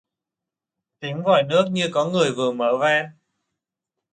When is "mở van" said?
2.51-3.05